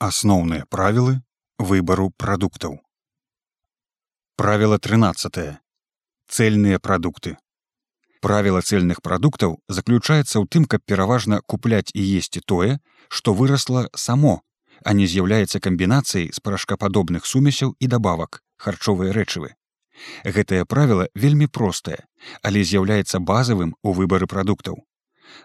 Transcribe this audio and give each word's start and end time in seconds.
Асноўныя 0.00 0.64
правілы 0.72 1.20
выбару 1.60 2.06
прадуктаў. 2.16 2.78
Правіла 4.40 4.78
13. 4.78 5.60
Цельныя 6.24 6.80
прадукты. 6.80 7.36
Правіла 8.24 8.62
цельных 8.64 9.02
прадуктаў 9.04 9.60
заключаецца 9.68 10.40
ў 10.40 10.48
тым, 10.48 10.64
каб 10.64 10.80
пераважна 10.88 11.42
купляць 11.44 11.92
і 11.92 12.00
есці 12.16 12.40
тое, 12.40 12.80
што 13.12 13.36
вырасла 13.36 13.92
само, 13.92 14.40
а 14.88 14.96
не 14.96 15.04
з'яўляецца 15.04 15.60
камбінацыяй 15.60 16.32
з 16.32 16.40
парашкападобных 16.40 17.28
сумесяў 17.28 17.76
і 17.76 17.92
дабавак 17.92 18.40
харчовыя 18.56 19.12
рэчывы. 19.12 19.52
Гэтае 20.24 20.64
правіла 20.64 21.12
вельмі 21.12 21.44
простае, 21.44 22.08
але 22.40 22.64
з'яўляецца 22.64 23.20
базавым 23.20 23.76
у 23.84 23.92
выбары 23.92 24.24
прадуктаў 24.24 24.80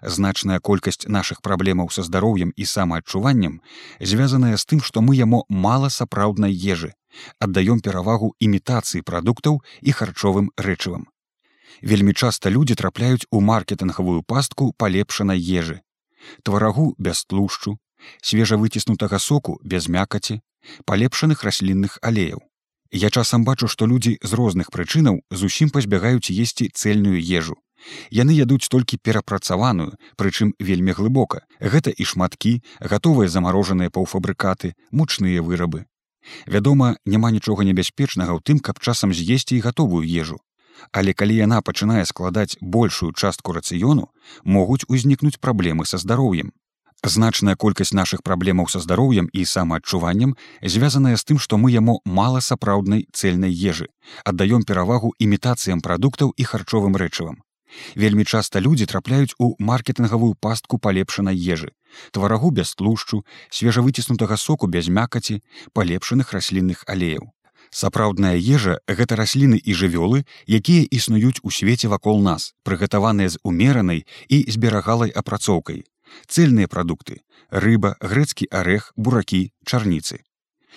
значная 0.01 0.59
колькасць 0.59 1.07
нашых 1.07 1.41
праблемаў 1.41 1.89
са 1.89 2.03
здароўем 2.03 2.53
і 2.55 2.65
самаадчуваннем 2.65 3.61
звязаная 3.99 4.57
з 4.57 4.65
тым 4.65 4.81
што 4.81 5.01
мы 5.01 5.15
яму 5.15 5.45
мала 5.49 5.89
сапраўднай 5.89 6.53
ежы 6.53 6.93
аддаём 7.39 7.81
перавагу 7.81 8.33
імітацыі 8.39 9.01
прадуктаў 9.01 9.61
і 9.81 9.91
харчовым 9.91 10.51
рэчывам. 10.57 11.07
Вельмі 11.81 12.13
часта 12.13 12.49
людзі 12.49 12.75
трапляюць 12.75 13.27
у 13.31 13.41
маркетынгавую 13.41 14.23
пастку 14.23 14.73
палепшанай 14.77 15.39
ежы. 15.39 15.81
Тварагу 16.43 16.95
без 16.97 17.25
тлушчу 17.25 17.77
свежавыціснутага 18.21 19.19
соку 19.19 19.59
без 19.63 19.87
мякаці 19.87 20.41
палепшаных 20.85 21.43
раслінных 21.43 21.99
алеяў. 22.01 22.41
Я 22.91 23.09
часам 23.09 23.43
бачу 23.43 23.67
што 23.67 23.85
людзі 23.85 24.17
з 24.21 24.33
розных 24.33 24.71
прычынаў 24.71 25.21
зусім 25.29 25.69
пазбягаюць 25.69 26.31
есці 26.31 26.69
цельную 26.73 27.19
ежу 27.19 27.57
Яны 28.11 28.33
ядуць 28.33 28.67
толькі 28.69 28.97
перапрацаваную, 29.01 29.97
прычым 30.17 30.53
вельмі 30.59 30.91
глыбока. 30.97 31.45
Гэта 31.59 31.91
і 31.91 32.03
шматкі, 32.05 32.61
гатовыя 32.79 33.29
замарожаныя 33.29 33.89
паўфабрыкаты, 33.89 34.73
мучныя 34.91 35.41
вырабы. 35.41 35.85
Вядома, 36.47 36.97
няма 37.05 37.31
нічога 37.31 37.63
небяспечнага 37.63 38.33
ў 38.33 38.41
тым, 38.41 38.59
каб 38.59 38.79
часам 38.79 39.13
з'есці 39.13 39.55
і 39.57 39.63
гатовую 39.65 40.03
ежу. 40.05 40.41
Але 40.91 41.13
калі 41.13 41.35
яна 41.35 41.61
пачынае 41.61 42.03
складаць 42.05 42.57
большую 42.61 43.13
частку 43.13 43.53
рацыёну, 43.55 44.11
могуць 44.43 44.85
узнікнуць 44.87 45.39
праблемы 45.39 45.85
са 45.85 45.97
здароўем. 45.97 46.51
Значная 47.05 47.55
колькасць 47.55 47.93
нашых 47.93 48.23
праблемаў 48.25 48.67
са 48.73 48.79
здароўем 48.81 49.29
і 49.31 49.45
самаадчуваннем 49.45 50.35
звязаная 50.63 51.15
з 51.21 51.23
тым, 51.23 51.37
што 51.37 51.57
мы 51.61 51.71
яму 51.71 52.01
мала 52.03 52.41
сапраўднай 52.41 53.05
цельнай 53.13 53.53
ежы, 53.53 53.87
аддаём 54.25 54.65
перавагу 54.65 55.13
імітацыям 55.19 55.85
прадуктаў 55.85 56.33
і 56.35 56.43
харчовым 56.43 56.97
рэчывам. 56.97 57.44
Вельмі 57.95 58.25
часта 58.25 58.59
людзі 58.59 58.85
трапляюць 58.85 59.35
у 59.39 59.55
маркетынгавую 59.59 60.35
пастку 60.35 60.77
палепшанай 60.77 61.37
ежы, 61.37 61.71
тварагу 62.11 62.51
без 62.51 62.75
тлушчу, 62.75 63.23
свежавыціснутага 63.49 64.37
соку 64.37 64.67
без 64.67 64.89
мякаці, 64.89 65.41
палепшаных 65.73 66.33
раслінных 66.33 66.83
алеяў. 66.87 67.31
Сапраўдная 67.71 68.35
ежа 68.35 68.77
гэта 68.87 69.15
расліны 69.15 69.57
і 69.57 69.73
жывёлы, 69.73 70.25
якія 70.47 70.85
існуюць 70.91 71.41
у 71.43 71.51
свеце 71.51 71.87
вакол 71.87 72.21
нас, 72.21 72.53
прыгатаваныя 72.63 73.29
з 73.29 73.41
умеранай 73.43 74.05
і 74.29 74.45
зберагалай 74.47 75.09
апрацоўкай. 75.09 75.83
Цельныя 76.27 76.67
прадукты: 76.67 77.21
рыба, 77.49 77.97
грэцкі 77.99 78.47
арэх, 78.51 78.93
буракі, 78.95 79.51
чарніцы 79.65 80.24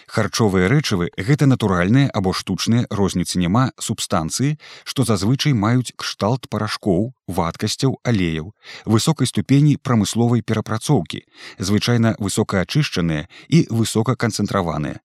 харчовыя 0.06 0.68
рэчывы 0.68 1.10
гэта 1.16 1.46
натуральныя 1.50 2.10
або 2.14 2.32
штучныя 2.32 2.86
розніцы 2.90 3.42
няма 3.42 3.70
субстанцыі 3.80 4.58
што 4.84 5.04
зазвычай 5.08 5.52
маюць 5.52 5.94
кшталт 5.96 6.48
парашкоў 6.48 7.12
вадкасцяў 7.26 7.98
алеяў 8.04 8.54
высокай 8.84 9.26
ступені 9.26 9.76
прамысловай 9.82 10.42
перапрацоўкі 10.42 11.24
звычайна 11.58 12.14
высокаачышчаныя 12.18 13.28
і 13.48 13.66
высокаканцэнтраваныя. 13.70 15.00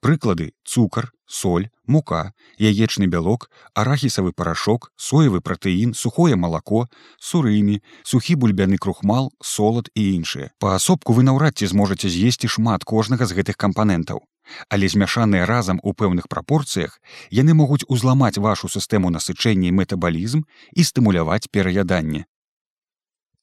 Прыклады 0.00 0.52
цукар 0.68 1.10
соль 1.26 1.68
мука 1.86 2.34
яечны 2.58 3.08
бялок 3.12 3.48
арахісавы 3.74 4.32
парашок 4.36 4.90
соевы 4.96 5.40
пратэін 5.40 5.94
сухое 5.96 6.36
малако 6.36 6.82
сурымі 7.28 7.80
сухі 8.04 8.36
бульбяны 8.42 8.76
крухмал 8.76 9.32
солад 9.40 9.88
і 9.94 10.04
іншыя 10.18 10.52
паасобку 10.60 11.16
вы 11.16 11.24
наўрад 11.28 11.56
ці 11.56 11.72
зможаце 11.72 12.12
з'есці 12.12 12.52
шмат 12.56 12.84
кожнага 12.84 13.24
з 13.30 13.40
гэтых 13.40 13.56
кампанентаў 13.56 14.20
але 14.68 14.88
змяшаныя 14.88 15.46
разам 15.46 15.80
у 15.82 15.92
пэўных 15.92 16.28
прапорцыях 16.28 17.00
яны 17.30 17.54
могуць 17.54 17.86
узламаць 17.88 18.38
вашу 18.38 18.68
сістэму 18.68 19.10
насычэння 19.10 19.68
і 19.68 19.76
метабалізм 19.80 20.42
і 20.72 20.84
стымуляваць 20.84 21.48
пераяданне. 21.50 22.24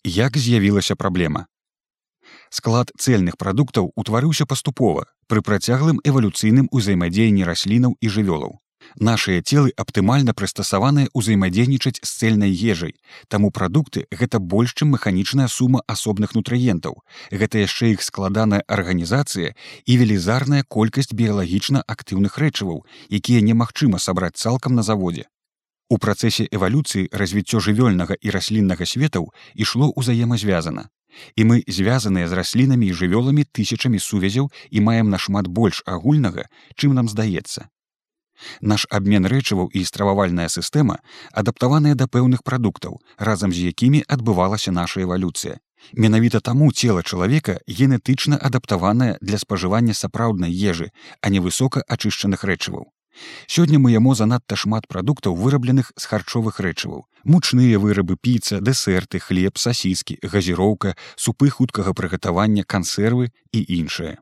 Як 0.04 0.38
з'явілася 0.38 0.96
праблема? 0.96 1.48
Склад 2.50 2.92
цельных 2.98 3.38
прадуктаў 3.38 3.92
утварыўся 3.96 4.46
паступова 4.46 5.06
пры 5.28 5.42
працяглым 5.42 6.02
эвалюцыйным 6.04 6.70
узаемадзеянні 6.72 7.44
раслінаў 7.44 7.98
і 8.02 8.10
жывёлаў. 8.10 8.58
Нашыя 8.98 9.42
целы 9.42 9.72
аптымальна 9.78 10.34
прыстасаваныя 10.34 11.10
ўзаемадзейнічаць 11.14 12.02
з 12.02 12.10
цельнай 12.10 12.50
ежай. 12.50 12.96
Таму 13.28 13.52
прадукты 13.52 14.06
гэта 14.10 14.40
больш 14.40 14.74
чым 14.74 14.96
механічная 14.98 15.48
сума 15.48 15.82
асобных 15.88 16.34
нутрыентаў. 16.34 17.04
Гэта 17.32 17.62
яшчэ 17.66 17.94
іх 17.94 18.02
складаная 18.02 18.64
арганізацыя 18.68 19.54
і 19.86 19.98
велізарная 20.02 20.64
колькасць 20.68 21.14
біялагічна 21.14 21.84
актыўных 21.86 22.38
рэчываў, 22.42 22.86
якія 23.10 23.42
немагчыма 23.42 24.00
сабраць 24.00 24.38
цалкам 24.42 24.76
на 24.76 24.84
заводзе. 24.84 25.30
У 25.90 25.98
працэсе 25.98 26.46
эвалюцыі 26.54 27.10
развіццё 27.12 27.60
жывёльнага 27.66 28.14
і 28.22 28.30
расліннага 28.30 28.86
светаў 28.86 29.34
ішло 29.56 29.94
ўзаемазвязана. 29.96 30.90
І 31.36 31.46
мы 31.50 31.64
звязаныя 31.66 32.30
з 32.30 32.38
раслінамі 32.38 32.86
і 32.88 32.94
жывёламі 32.94 33.46
тысячамі 33.50 33.98
сувязяў 33.98 34.52
і 34.70 34.82
маем 34.86 35.10
нашмат 35.10 35.48
больш 35.48 35.82
агульнага, 35.86 36.46
чым 36.78 36.94
нам 36.94 37.10
здаецца. 37.10 37.70
Наш 38.62 38.86
абмен 38.90 39.26
рэчываў 39.26 39.72
і 39.74 39.86
стрававальная 39.86 40.50
сістэма 40.50 41.00
адаптаваныя 41.32 41.96
да 41.96 42.08
пэўных 42.08 42.44
прадуктаў, 42.44 43.00
разам 43.18 43.54
з 43.54 43.72
якімі 43.72 44.04
адбывалася 44.08 44.72
наша 44.72 45.02
эвалюцыя. 45.02 45.60
Менавіта 45.94 46.40
таму 46.40 46.72
цела 46.72 47.04
чалавека 47.04 47.60
генетычна 47.68 48.38
адаптаванае 48.38 49.18
для 49.22 49.38
спажывання 49.38 49.94
сапраўднай 49.94 50.52
ежы, 50.52 50.92
а 51.22 51.30
не 51.30 51.40
высока 51.40 51.84
ачышчаных 51.88 52.44
рэчываў. 52.44 52.92
Сёння 53.48 53.80
мы 53.80 53.92
яму 53.92 54.16
занадта 54.16 54.56
шмат 54.56 54.88
прадуктаў 54.88 55.36
вырабленых 55.36 55.92
з 55.96 56.06
харчовых 56.06 56.60
рэчываў. 56.60 57.06
Мучныя 57.24 57.80
вырабы 57.80 58.16
піца, 58.16 58.60
дэсерты, 58.62 59.20
хлеб, 59.20 59.58
сасіскі, 59.58 60.20
газіроўка, 60.24 60.96
супы 61.16 61.50
хуткага 61.50 61.94
прыгатавання, 61.94 62.64
кансервы 62.64 63.32
і 63.52 63.66
іншае. 63.80 64.20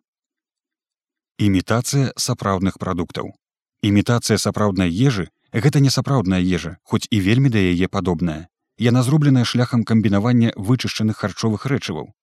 Імітацыя 1.37 2.13
сапраўдных 2.17 2.79
прадуктаў 2.81 3.35
імітацыя 3.83 4.37
сапраўднай 4.37 4.89
ежы 4.89 5.29
гэта 5.53 5.79
не 5.79 5.89
сапраўдная 5.89 6.41
ежа 6.41 6.77
хоць 6.83 7.07
і 7.09 7.19
вельмі 7.21 7.49
да 7.49 7.59
яе 7.59 7.87
падобная. 7.87 8.47
Яна 8.77 9.03
зробленая 9.03 9.45
шляхам 9.45 9.83
камбінавання 9.83 10.53
вычышчаных 10.55 11.17
харчовых 11.17 11.65
рэчываў. 11.65 12.13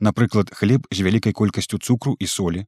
Напрыклад 0.00 0.50
хлеб 0.52 0.86
з 0.90 1.00
вялікай 1.00 1.32
колькасцю 1.32 1.78
цукру 1.78 2.16
і 2.18 2.26
солі. 2.26 2.66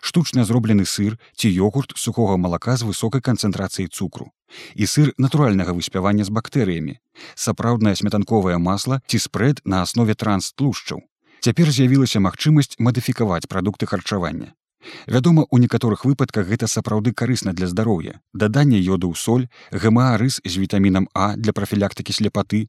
Штучна 0.00 0.44
зроблены 0.44 0.84
сыр 0.84 1.18
ці 1.36 1.48
йогурт 1.48 1.92
сухога 1.96 2.36
малака 2.36 2.76
з 2.76 2.82
высокай 2.88 3.20
канцэнтрацыяй 3.20 3.88
цукру. 3.88 4.32
І 4.74 4.86
сыр 4.86 5.12
натуральнага 5.18 5.72
выспявання 5.72 6.24
з 6.24 6.32
бактэрыямі. 6.32 6.98
Сапраўднае 7.34 7.94
сметанковае 7.94 8.58
масла 8.58 9.00
ці 9.06 9.18
спрэд 9.18 9.60
на 9.64 9.82
аснове 9.82 10.14
транстлушчаў. 10.14 11.04
Цяпер 11.40 11.70
з'явілася 11.70 12.20
магчымасць 12.20 12.80
мадыфікаваць 12.80 13.46
прадукты 13.46 13.86
харчавання 13.86 14.56
Вядома, 15.06 15.46
у 15.50 15.58
некаторых 15.58 16.04
выпадках 16.04 16.46
гэта 16.46 16.66
сапраўды 16.66 17.12
карысна 17.12 17.52
для 17.52 17.66
здароўя. 17.66 18.20
Даданне 18.32 18.78
йоду 18.78 19.10
ў 19.10 19.16
соль, 19.16 19.46
гмаарыс 19.72 20.40
з 20.44 20.54
вітамінам 20.56 21.08
А 21.14 21.36
для 21.36 21.52
прафілактыкі 21.52 22.12
сляпаты, 22.12 22.68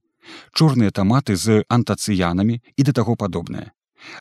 чорныя 0.54 0.92
таматы 0.92 1.36
з 1.36 1.64
антацыянамі 1.70 2.62
і 2.76 2.82
да 2.84 2.92
таго 2.94 3.16
падобнае. 3.16 3.72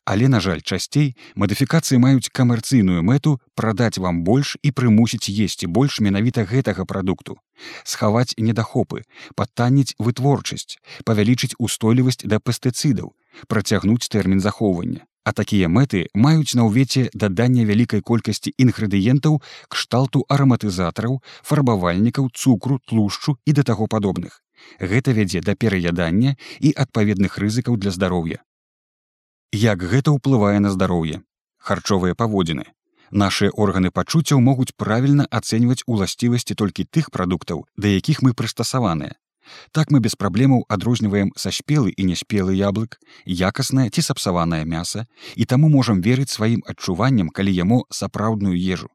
Але, 0.04 0.28
на 0.28 0.40
жаль, 0.40 0.60
часцей 0.60 1.14
мадыфікацыі 1.38 2.02
маюць 2.02 2.30
камерцыйную 2.34 3.02
мэту 3.06 3.38
прадаць 3.54 4.02
вам 4.02 4.24
больш 4.26 4.56
і 4.62 4.72
прымусіць 4.74 5.30
есці 5.30 5.70
больш 5.70 6.00
менавіта 6.02 6.42
гэтага 6.42 6.84
прадукту. 6.84 7.38
Схаваць 7.84 8.34
недахопы, 8.38 9.06
падтаніць 9.38 9.94
вытворчасць, 9.98 10.78
павялічыць 11.04 11.54
устойлівасць 11.58 12.26
да 12.26 12.42
пестыцыдаў, 12.42 13.14
працягнуць 13.46 14.10
тэрмін 14.10 14.42
захоўвання 14.42 15.07
а 15.28 15.32
такія 15.36 15.68
мэты 15.68 15.98
маюць 16.24 16.56
на 16.56 16.64
ўвеце 16.64 17.00
дадання 17.22 17.64
вялікай 17.68 18.00
колькасці 18.10 18.52
інгрэдыентаў 18.64 19.34
кшталту 19.74 20.22
араматызатараў 20.36 21.18
фарбавальнікаў 21.48 22.30
цукру 22.32 22.78
тлушчу 22.88 23.36
і 23.44 23.56
да 23.58 23.66
таго 23.70 23.88
падобных. 23.94 24.40
Гэта 24.80 25.12
вядзе 25.18 25.44
да 25.44 25.52
пераядання 25.52 26.32
і 26.64 26.72
адпаведных 26.84 27.36
рызыкаў 27.44 27.76
для 27.76 27.92
здароўя. 27.98 28.40
Як 29.52 29.84
гэта 29.92 30.16
ўплывае 30.16 30.64
на 30.64 30.72
здароўе? 30.72 31.20
Харчовыя 31.60 32.16
паводзіны. 32.16 32.64
Нашыя 33.10 33.52
органы 33.52 33.92
пачуццяў 33.92 34.40
могуць 34.40 34.72
правільна 34.80 35.28
ацэньваць 35.28 35.84
уласцівасці 35.84 36.56
толькі 36.56 36.88
тых 36.88 37.12
прадуктаў 37.12 37.66
да 37.76 37.92
якіх 38.00 38.24
мы 38.24 38.32
прыстасаваныя 38.32 39.20
Так 39.72 39.90
мы 39.90 40.00
без 40.00 40.14
праблемаў 40.14 40.64
адрозніваем 40.68 41.32
саспелы 41.36 41.94
і 41.96 42.04
няспелы 42.10 42.54
яблык, 42.58 42.98
якаснае 43.26 43.88
ці 43.90 44.02
сапсаванае 44.02 44.64
мяса 44.64 45.06
і 45.36 45.44
таму 45.44 45.68
можам 45.68 46.00
верыць 46.00 46.32
сваім 46.34 46.62
адчуванням, 46.66 47.28
калі 47.28 47.52
яму 47.54 47.84
сапраўдную 47.90 48.56
ежу. 48.56 48.88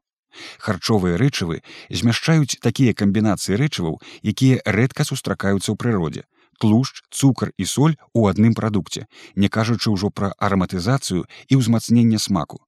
Харчовыя 0.58 1.16
рэчывы 1.16 1.62
змяшчаюць 1.90 2.58
такія 2.60 2.94
камбінацыі 2.94 3.58
рэчываў, 3.60 4.00
якія 4.22 4.62
рэдка 4.66 5.06
сустракаюцца 5.06 5.70
ў 5.70 5.76
прыродзе. 5.78 6.24
Тлушч, 6.60 7.02
цукар 7.10 7.50
і 7.58 7.64
соль 7.66 7.96
у 8.14 8.26
адным 8.30 8.54
прадукце, 8.54 9.06
не 9.34 9.48
кажучы 9.48 9.90
ўжо 9.90 10.10
пра 10.10 10.34
араматызацыю 10.38 11.26
і 11.50 11.54
ўзмацненне 11.58 12.18
смаку. 12.18 12.62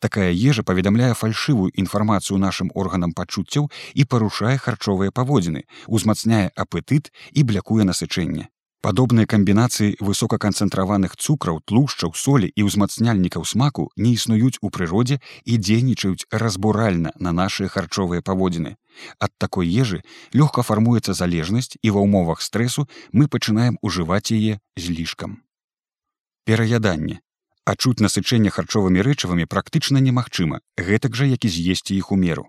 Такая 0.00 0.30
ежа 0.32 0.62
паведамляе 0.62 1.12
фальшывую 1.14 1.70
інфармацыю 1.74 2.38
нашым 2.38 2.70
органам 2.74 3.12
пачуццяў 3.12 3.70
і 3.94 4.04
парушае 4.04 4.56
харчовыя 4.58 5.10
паводзіны, 5.10 5.64
узмацняе 5.86 6.50
апетыт 6.56 7.12
і 7.32 7.42
блякуе 7.42 7.84
насычэнне. 7.84 8.48
Падобныя 8.84 9.24
камбінацыі 9.24 9.96
высокаканцэнтраваных 10.04 11.16
цукраў, 11.16 11.62
тлушчаў, 11.64 12.10
солі 12.12 12.50
і 12.52 12.66
ўзмацняльнікаў 12.68 13.46
смаку 13.48 13.88
не 13.96 14.12
існуюць 14.12 14.60
у 14.60 14.68
прыродзе 14.68 15.16
і 15.48 15.56
дзейнічаюць 15.56 16.28
разбуральна 16.28 17.14
на 17.16 17.32
нашыя 17.32 17.72
харчовыя 17.72 18.20
паводзіны. 18.20 18.76
Ад 19.16 19.32
такой 19.38 19.72
ежы 19.72 20.04
лёгка 20.36 20.60
фармуецца 20.60 21.16
залежнасць 21.16 21.80
і 21.80 21.96
ва 21.96 22.04
ўмовах 22.04 22.44
стрэсу 22.44 22.84
мы 23.10 23.24
пачынаем 23.26 23.80
ужываць 23.80 24.36
яе 24.36 24.60
злішкам. 24.76 25.40
Пераяданне 26.44 27.24
Ачуць 27.64 28.04
насычэнне 28.04 28.50
харчовымі 28.54 29.00
рэчывамі 29.04 29.46
практычна 29.48 30.00
немагчыма, 30.06 30.60
гэтак 30.76 31.14
жа 31.16 31.28
як 31.30 31.48
і 31.48 31.52
з'есці 31.54 31.96
іх 31.96 32.12
у 32.12 32.16
меру. 32.20 32.44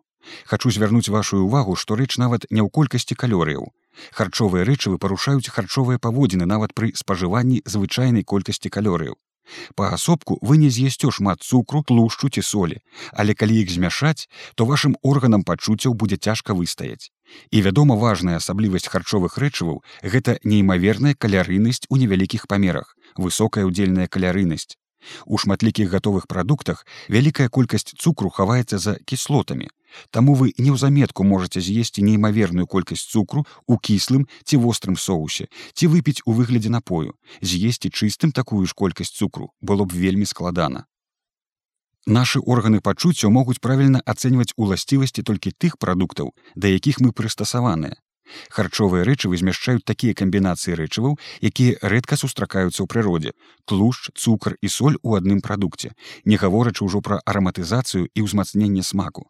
Хачу 0.52 0.72
звярнуць 0.76 1.08
вашу 1.14 1.40
ўвагу, 1.46 1.76
што 1.80 1.96
рэч 1.96 2.18
нават 2.20 2.48
не 2.50 2.60
ў 2.60 2.68
колькасці 2.68 3.16
калорыяў. 3.16 3.72
Харчовыя 4.12 4.68
рэчывы 4.68 5.00
парушаюць 5.00 5.48
харчовыя 5.48 6.04
паводзіны 6.04 6.50
нават 6.52 6.76
пры 6.76 6.92
спажыванні 7.02 7.62
звычайнай 7.64 8.28
колькасці 8.28 8.74
калорыяў. 8.76 9.16
Паасобку 9.76 10.40
вы 10.42 10.58
не 10.58 10.70
з'ясцё 10.70 11.12
шмат 11.16 11.44
цукру, 11.48 11.84
тлушчу 11.88 12.30
ці 12.30 12.42
солі, 12.42 12.82
але 13.14 13.36
калі 13.40 13.56
іх 13.62 13.72
змяшаць, 13.72 14.28
то 14.56 14.66
вашым 14.66 14.98
органам 15.02 15.44
пачуццяў 15.48 15.94
будзе 15.94 16.18
цяжка 16.18 16.58
выстаяць. 16.58 17.14
І 17.52 17.62
вядома 17.62 17.96
важная 17.96 18.38
асаблівасць 18.42 18.90
харчовых 18.90 19.38
рэчываў 19.38 19.84
гэта 20.02 20.40
неймаверная 20.44 21.14
калярыйнасць 21.14 21.86
у 21.90 22.02
невялікіх 22.02 22.48
памерах, 22.48 22.98
высокая 23.16 23.70
ўдзельная 23.70 24.08
калярыйнасць. 24.10 24.76
У 25.25 25.38
шматлікіх 25.38 25.90
гатовых 25.90 26.28
прадуктах 26.28 26.86
вялікая 27.10 27.50
колькасць 27.50 27.94
цукру 27.98 28.30
хаваецца 28.30 28.78
за 28.78 28.96
кіслотамі. 29.06 29.69
Таму 30.12 30.34
вы 30.36 30.52
неўзаметку 30.57 31.24
можете 31.24 31.62
з'есці 31.62 32.04
неймаверную 32.04 32.68
колькасць 32.68 33.07
цукру 33.07 33.46
у 33.68 33.78
кіслым 33.78 34.28
ці 34.44 34.57
вострым 34.57 34.98
соусе, 34.98 35.48
ці 35.74 35.88
выпіць 35.88 36.22
у 36.25 36.34
выглядзе 36.34 36.69
напою, 36.69 37.16
з'есці 37.42 37.90
чыстым 37.90 38.31
такую 38.31 38.66
ж 38.66 38.74
колькасць 38.75 39.16
цукру 39.16 39.52
было 39.62 39.86
б 39.86 39.96
вельмі 39.96 40.25
складана. 40.25 40.86
Нашы 42.06 42.40
органы 42.40 42.81
пачуццяў 42.86 43.31
могуць 43.34 43.62
правільна 43.62 44.00
ацэньваць 44.06 44.54
уласцівасці 44.62 45.24
толькі 45.25 45.56
тых 45.57 45.78
прадуктаў, 45.81 46.36
да 46.56 46.69
якіх 46.69 47.02
мы 47.02 47.12
прыстасаваныя. 47.12 47.98
Харчовыя 48.50 49.06
рэчывы 49.06 49.38
змяшчаюць 49.38 49.86
такія 49.86 50.13
камбінацыі 50.13 50.75
рэчываў, 50.80 51.19
якія 51.42 51.77
рэдка 51.81 52.18
сустракаюцца 52.18 52.81
ў 52.83 52.88
прыродзе. 52.88 53.31
Тлушч, 53.66 54.12
цукар 54.16 54.57
і 54.62 54.68
соль 54.68 54.98
у 55.01 55.16
адным 55.16 55.42
прадукце, 55.42 55.94
не 56.25 56.38
гаворачы 56.38 56.86
ўжо 56.86 57.01
пра 57.01 57.22
араматызацыю 57.25 58.10
і 58.10 58.19
ўзмацненне 58.25 58.83
смаку. 58.83 59.30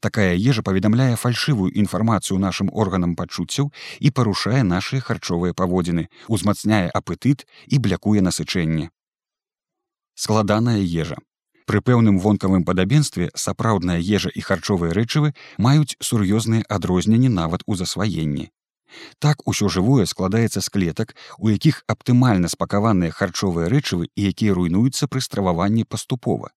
Такая 0.00 0.34
ежа 0.38 0.62
паведамляе 0.62 1.16
фальшывую 1.18 1.70
інфармацыю 1.82 2.38
нашым 2.38 2.70
органам 2.70 3.16
пачуццяў 3.18 3.72
і 3.98 4.10
парушае 4.10 4.62
нашыя 4.62 5.02
харчовыя 5.02 5.54
паводзіны, 5.54 6.08
узмацняе 6.28 6.86
апетыт 6.88 7.46
і 7.66 7.78
блякуе 7.78 8.22
насычэнне. 8.22 8.90
Складаная 10.14 10.78
ежа. 10.78 11.18
Пры 11.64 11.80
пэўным 11.80 12.18
вонкавым 12.20 12.64
падабенстве 12.68 13.30
сапраўдная 13.34 13.96
ежа 13.98 14.30
і 14.34 14.40
харчовыя 14.44 14.92
рэчывы 14.96 15.32
маюць 15.66 15.96
сур'ёзныя 16.08 16.66
адрозненні 16.68 17.30
нават 17.36 17.64
у 17.66 17.76
засваенні. 17.80 18.50
Так 19.18 19.40
усё 19.48 19.68
жывое 19.76 20.04
складаецца 20.06 20.60
з 20.60 20.68
клетак, 20.74 21.16
у 21.38 21.48
якіх 21.50 21.80
аптымальна 21.88 22.52
спакаваныя 22.52 23.16
харчовыя 23.16 23.72
рэчывы 23.72 24.10
і 24.14 24.28
якія 24.32 24.54
руйнуюцца 24.54 25.08
пры 25.08 25.24
страваванні 25.24 25.88
паступова. 25.88 26.52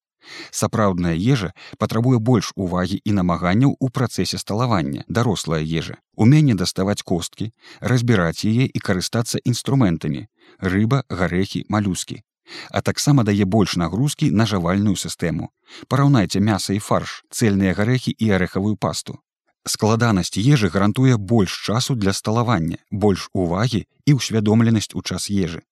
Сапраўдная 0.52 1.16
ежа 1.16 1.54
патрабуе 1.80 2.20
больш 2.20 2.52
увагі 2.56 3.00
і 3.00 3.16
намаганняў 3.16 3.78
у 3.80 3.90
працэсе 3.90 4.38
сталавання, 4.38 5.06
дарослая 5.08 5.64
ежа, 5.64 5.98
уменне 6.16 6.54
даставаць 6.54 7.02
косткі, 7.02 7.52
разбіраць 7.80 8.44
яе 8.44 8.68
і 8.68 8.80
карыстацца 8.80 9.40
інструментамі: 9.40 10.28
рыба, 10.60 11.06
гарэхі, 11.08 11.64
малюскі 11.70 12.24
а 12.72 12.82
таксама 12.82 13.24
дае 13.24 13.46
больш 13.46 13.76
нагрузкі 13.76 14.32
на 14.32 14.46
жавальную 14.46 14.96
сістэму. 14.96 15.50
Параўнайце 15.88 16.40
мяса 16.40 16.74
і 16.74 16.80
фарш, 16.80 17.24
цельныя 17.32 17.74
гарэхі 17.74 18.16
і 18.18 18.30
арэхавую 18.40 18.76
пасту. 18.76 19.20
Складанасць 19.68 20.40
ежы 20.40 20.70
гарантуе 20.70 21.18
больш 21.18 21.52
часу 21.66 21.96
для 21.96 22.14
сталавання, 22.14 22.78
больш 22.92 23.30
увагі 23.34 23.86
і 24.06 24.12
ўсвядомленасць 24.20 24.96
у 24.96 25.02
час 25.04 25.28
ежы. 25.30 25.64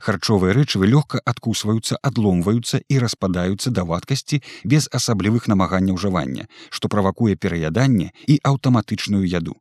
Харчовыя 0.00 0.52
рэчывы 0.56 0.88
лёгка 0.88 1.20
адкусваюцца, 1.32 1.98
адломваюцца 2.02 2.80
і 2.88 2.98
распадаюцца 3.04 3.70
да 3.70 3.84
вадкасці 3.84 4.42
без 4.64 4.88
асаблівых 4.98 5.48
намаганняў 5.52 6.00
жавання, 6.00 6.48
што 6.70 6.88
правакуе 6.88 7.36
пераяданне 7.36 8.12
і 8.26 8.40
аўтаматычную 8.52 9.24
яду. 9.24 9.56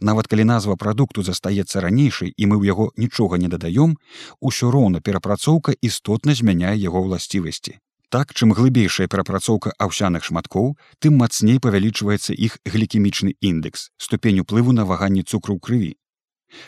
Нават 0.00 0.26
калі 0.26 0.44
назва 0.44 0.76
прадукту 0.76 1.22
застаецца 1.22 1.80
ранейшай 1.80 2.34
і 2.36 2.44
мы 2.50 2.60
ў 2.60 2.70
яго 2.72 2.90
нічога 2.96 3.38
не 3.38 3.48
дадаём, 3.48 3.96
усё 4.40 4.70
роўна 4.70 5.00
перапрацоўка 5.00 5.74
істотна 5.80 6.34
змяняе 6.34 6.76
яго 6.76 7.02
ўласцівасці. 7.06 7.80
Так, 8.14 8.30
чым 8.30 8.54
глыбейшая 8.54 9.08
перапрацоўка 9.10 9.74
аўсяных 9.82 10.22
шматкоў, 10.22 10.78
тым 11.02 11.18
мацней 11.18 11.58
павялічваецца 11.58 12.30
іх 12.30 12.62
глікемічны 12.62 13.34
індекс, 13.40 13.90
ступень 13.98 14.38
уплыву 14.38 14.70
на 14.70 14.84
ваганні 14.86 15.26
цукру 15.26 15.58
ў 15.58 15.60
крыві. 15.60 15.92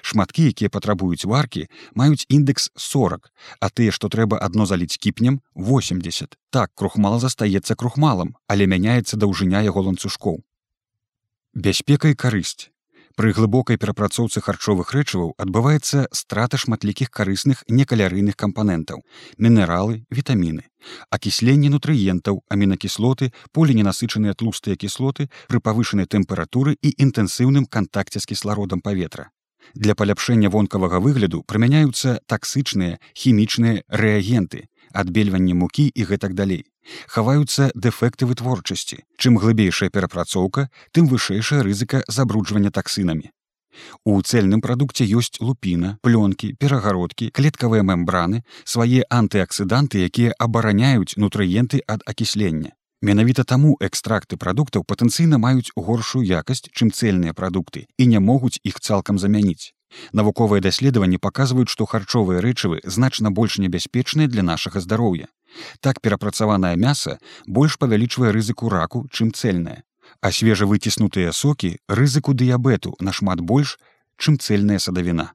Шматкі, 0.02 0.50
якія 0.50 0.70
патрабуюць 0.74 1.22
варкі, 1.22 1.68
маюць 1.94 2.26
індекс 2.28 2.70
40, 2.74 3.30
а 3.60 3.70
тыя, 3.70 3.94
што 3.94 4.10
трэба 4.10 4.42
адно 4.42 4.66
заліць 4.66 4.98
кіпнем 4.98 5.40
80. 5.54 6.34
Так 6.50 6.74
крухмал 6.74 7.20
застаецца 7.22 7.78
крухмалам, 7.78 8.34
але 8.50 8.66
мяняецца 8.66 9.14
даўжыня 9.14 9.62
яго 9.62 9.86
ланцужкоў. 9.86 10.42
Бяспека 11.54 12.10
і 12.10 12.18
карысць. 12.18 12.74
Пры 13.16 13.32
глыбокай 13.32 13.78
перапрацоўцы 13.80 14.42
харчовых 14.44 14.90
рэчываў 14.92 15.30
адбываецца 15.40 16.02
страта 16.18 16.58
шматлікіх 16.60 17.08
карысных 17.18 17.62
некалярыйных 17.78 18.36
кампанентаў, 18.36 19.00
мінералы, 19.40 20.04
вітаміны, 20.12 20.66
акісленне 21.08 21.70
нутрыентаў, 21.72 22.42
амінакіслоты, 22.52 23.30
поліненасычаныя 23.56 24.36
тлустыя 24.36 24.76
кіслоты 24.76 25.30
пры 25.48 25.62
павышанай 25.64 26.04
тэмпературы 26.04 26.76
і 26.76 26.92
інтэнсіўным 27.06 27.64
кантакце 27.64 28.20
з 28.20 28.28
кіслародам 28.34 28.84
паветра. 28.84 29.30
Для 29.72 29.96
паляпшэння 29.96 30.52
вонкавага 30.52 31.00
выгляду 31.00 31.40
прымяняюцца 31.48 32.20
таксычныя 32.28 33.00
хімічныя 33.16 33.80
рэагенты, 33.88 34.68
адбельванне 35.02 35.54
мукі 35.54 35.90
і 35.92 36.08
гэтак 36.12 36.34
далей 36.34 36.64
хаваюцца 37.06 37.70
дэфекты 37.74 38.26
вытворчасці. 38.30 39.02
Чым 39.18 39.38
глыбейшая 39.42 39.90
перапрацоўка, 39.90 40.68
тым 40.92 41.08
вышэйшая 41.10 41.62
рызыка 41.66 42.02
забруджвання 42.08 42.70
таксынамі. 42.70 43.30
У 44.04 44.16
цельным 44.22 44.62
прадукце 44.64 45.04
ёсць 45.04 45.36
лупіна, 45.40 45.98
плёнкі, 46.00 46.54
перагародкі, 46.56 47.28
клеткавыя 47.28 47.84
мембраны, 47.84 48.42
свае 48.64 49.04
антыаксыданты, 49.10 50.00
якія 50.08 50.32
абараняюць 50.38 51.20
нутрыенты 51.20 51.82
ад 51.86 52.00
акіслення. 52.06 52.72
Менавіта 53.02 53.44
таму 53.44 53.76
экстракты 53.84 54.40
прадуктаў 54.40 54.82
патэнцыйна 54.88 55.36
маюць 55.36 55.72
горшую 55.76 56.24
якасць, 56.24 56.64
чым 56.72 56.90
цельныя 56.90 57.36
прадукты 57.36 57.86
і 57.98 58.06
не 58.06 58.20
могуць 58.20 58.56
іх 58.64 58.80
цалкам 58.80 59.18
замяніць. 59.18 59.75
Навуковыя 60.12 60.60
даследаванні 60.60 61.18
паказваюць, 61.18 61.70
што 61.72 61.86
харчовыя 61.86 62.42
рэчывы 62.44 62.80
значна 62.84 63.30
больш 63.30 63.58
небяспечныя 63.58 64.28
для 64.28 64.42
нашага 64.42 64.80
здароўя. 64.80 65.28
Так 65.80 66.00
перапрацаванае 66.00 66.76
мяса 66.76 67.18
больш 67.46 67.78
павялічвае 67.78 68.32
рызыку 68.32 68.68
раку, 68.68 69.06
чым 69.10 69.32
цельнае. 69.32 69.82
А 70.20 70.30
свежавыціснутыя 70.30 71.32
сокі 71.32 71.76
рызыку 71.88 72.34
дыябету 72.34 72.94
нашмат 73.00 73.40
больш, 73.40 73.78
чым 74.18 74.38
цельная 74.38 74.78
садавіна. 74.78 75.32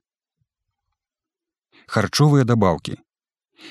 Харчовыя 1.86 2.44
дабаўкі. 2.44 2.98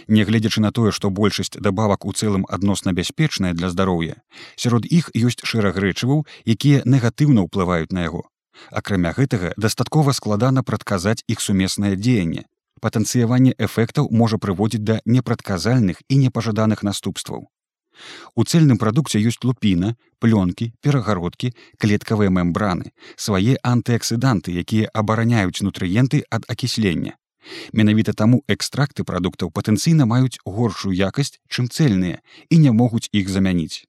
Нягледзячы 0.08 0.62
на 0.62 0.72
тое, 0.72 0.92
што 0.92 1.10
большасць 1.10 1.58
дабавак 1.60 2.06
у 2.06 2.14
цэлым 2.14 2.46
адносна 2.48 2.94
бяспечная 2.94 3.54
для 3.54 3.70
здароўя, 3.70 4.22
сярод 4.56 4.86
іх 4.86 5.12
ёсць 5.16 5.44
шэраг 5.44 5.78
рэчываў, 5.84 6.24
якія 6.46 6.84
негатыўна 6.86 7.48
ўплываюць 7.48 7.92
на 7.92 8.08
яго. 8.08 8.31
Акрамя 8.72 9.14
гэтага 9.18 9.54
дастаткова 9.58 10.14
складана 10.18 10.64
прадказаць 10.64 11.24
іх 11.28 11.42
сумеснае 11.42 11.96
дзеянне, 11.96 12.46
патэнцыяванне 12.82 13.56
эфектаў 13.58 14.10
можа 14.12 14.38
прыводзіць 14.38 14.86
да 14.90 15.00
непрадказальных 15.06 16.02
і 16.10 16.18
непажаданых 16.26 16.84
наступстваў. 16.84 17.48
У 18.36 18.44
цельным 18.44 18.78
прадукце 18.82 19.20
ёсць 19.20 19.44
лупіна, 19.44 19.96
плёнкі, 20.24 20.72
перагародкі, 20.82 21.52
клеткавыя 21.78 22.34
мембраны, 22.34 22.94
свае 23.16 23.58
антыаксіданты, 23.62 24.56
якія 24.64 24.90
абараняюць 24.94 25.62
нутрыенты 25.62 26.24
ад 26.30 26.48
акіслення. 26.48 27.18
Менавіта 27.74 28.14
таму 28.14 28.42
экстракты 28.48 29.04
прадуктаў 29.04 29.52
патэнцыйна 29.52 30.06
маюць 30.06 30.42
горшую 30.46 30.94
якасць, 30.96 31.38
чым 31.50 31.70
цельныя 31.70 32.22
і 32.50 32.58
не 32.58 32.72
могуць 32.72 33.10
іх 33.12 33.30
замяніць. 33.30 33.86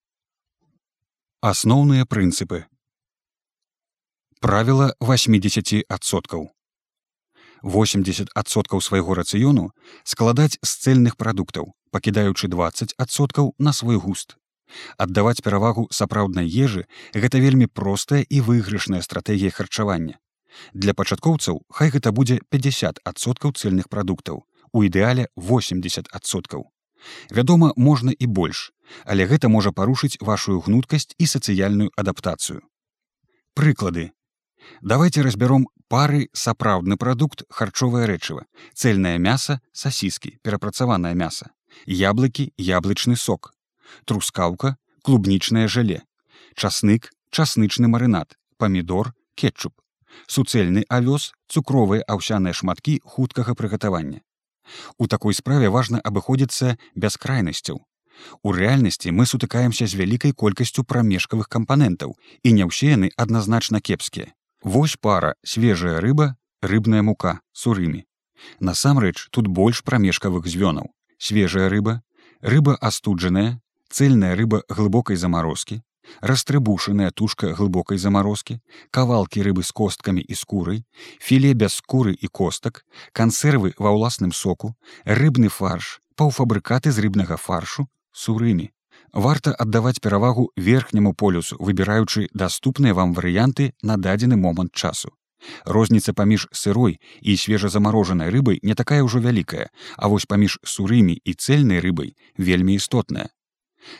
Асноўныя 1.40 2.06
прынцыпы 2.06 2.64
правіла 4.42 4.90
80соткаў 4.98 6.48
80соткаў 7.62 8.80
свайго 8.82 9.14
рацыёну 9.14 9.66
складаць 10.12 10.58
з 10.58 10.70
цэльных 10.82 11.14
прадуктаў 11.16 11.68
пакідаючы 11.94 12.48
20соткаў 12.50 13.52
на 13.62 13.72
свой 13.72 14.00
густ. 14.02 14.34
Аддаваць 14.98 15.44
перавагу 15.46 15.84
сапраўднай 15.98 16.50
ежы 16.50 16.82
гэта 17.14 17.38
вельмі 17.38 17.68
простая 17.70 18.26
і 18.26 18.40
выйгрышная 18.48 19.02
стратэгія 19.06 19.54
харчавання. 19.54 20.18
Для 20.74 20.94
пачаткоўцаў 21.00 21.62
хай 21.70 21.94
гэта 21.94 22.10
будзе 22.10 22.40
50соткаў 22.50 23.54
цельных 23.54 23.86
прадуктаў 23.88 24.42
у 24.72 24.82
ідэале 24.82 25.28
80соткаў 25.36 26.66
вядома 27.30 27.70
можна 27.76 28.10
і 28.10 28.26
больш 28.26 28.72
але 29.04 29.30
гэта 29.30 29.46
можа 29.46 29.70
парушыць 29.70 30.18
вашу 30.18 30.58
гнуткасць 30.66 31.14
і 31.18 31.30
сацыяльную 31.30 31.94
адаптацыю. 31.94 32.66
Прыклады 33.54 34.10
давайте 34.80 35.22
разбяром 35.22 35.66
пары 35.88 36.28
сапраўдны 36.32 36.96
прадукт 36.96 37.44
харчовае 37.50 38.06
рэчыва 38.10 38.46
цельнае 38.74 39.16
мяса 39.18 39.60
сасіскі 39.72 40.38
перапрацаванае 40.42 41.14
мяса 41.14 41.50
яблыкі 41.86 42.48
яблычны 42.70 43.16
сок 43.16 43.52
трускаўка 44.04 44.76
клубнічнае 45.02 45.68
жале 45.76 46.02
часнык 46.54 47.12
часнычны 47.30 47.92
марынад 47.94 48.36
памідор 48.58 49.14
кетчуп 49.34 49.78
суцэльны 50.26 50.84
авёс 50.88 51.32
цукровыя 51.48 52.04
аўсяныя 52.14 52.52
шматкі 52.52 53.00
хуткага 53.04 53.54
прыгатавання. 53.54 54.20
У 54.98 55.08
такой 55.08 55.34
справе 55.34 55.68
важна 55.68 56.00
абыходзіцца 56.04 56.76
бяскрайнасцяў 56.94 57.80
У 58.42 58.52
рэальнасці 58.52 59.10
мы 59.10 59.26
сутыкаемся 59.26 59.86
з 59.86 59.98
вялікай 59.98 60.32
колькасцю 60.32 60.84
прамежкавых 60.84 61.48
кампанентаў 61.48 62.14
і 62.42 62.52
не 62.58 62.68
ўсе 62.68 62.92
яны 62.92 63.10
адназначна 63.16 63.80
кепскія 63.80 64.32
Вось 64.62 64.96
пара 64.96 65.34
свежая 65.42 66.00
рыба, 66.00 66.36
рыбная 66.62 67.02
мука 67.02 67.40
сурымі. 67.52 68.06
Насамрэч 68.60 69.28
тут 69.30 69.46
больш 69.46 69.82
прамежкавых 69.82 70.46
звёнаў. 70.46 70.94
Свежая 71.18 71.68
рыба, 71.68 72.02
рыба 72.40 72.76
астуджаная, 72.76 73.60
цельная 73.90 74.34
рыба 74.36 74.62
глыбокай 74.68 75.16
замарозкі, 75.16 75.82
растрыбушаная 76.20 77.10
тушка 77.10 77.54
глыбокай 77.54 77.98
замарозкі, 77.98 78.60
кавалкі 78.90 79.42
рыбы 79.42 79.62
з 79.62 79.70
косткамі 79.70 80.22
і 80.22 80.34
скурай, 80.34 80.84
філе 81.18 81.54
без 81.54 81.74
скуры 81.74 82.14
і 82.14 82.26
костак, 82.26 82.84
кансервы 83.12 83.74
ва 83.78 83.90
ўласным 83.90 84.30
соку, 84.30 84.74
рыбны 85.04 85.48
фарш, 85.48 85.98
паўфабрыкаты 86.14 86.90
з 86.94 87.02
рыбнага 87.02 87.36
фаршу, 87.36 87.90
сурымі 88.12 88.70
варта 89.12 89.52
аддаваць 89.58 90.00
перавагу 90.00 90.50
верхняму 90.56 91.14
полюсу 91.14 91.56
выбіраючы 91.58 92.28
даступныя 92.34 92.94
вам 92.94 93.14
варыянты 93.14 93.72
на 93.82 93.96
дадзены 93.96 94.36
момант 94.36 94.74
часу. 94.74 95.10
Розніца 95.64 96.12
паміж 96.12 96.48
сырой 96.52 97.00
і 97.20 97.36
свежазамарожанай 97.36 98.30
рыбай 98.30 98.60
не 98.62 98.74
такая 98.74 99.02
ўжо 99.02 99.20
вялікая 99.20 99.68
а 99.96 100.08
вось 100.08 100.26
паміж 100.26 100.58
сурымі 100.64 101.18
і 101.24 101.34
цельнай 101.34 101.80
рыбай 101.80 102.14
вельмі 102.38 102.74
істотная. 102.74 103.28